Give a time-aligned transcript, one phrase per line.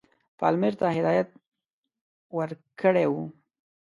[0.39, 1.29] پالمر ته هدایت
[2.37, 3.23] ورکړی وو.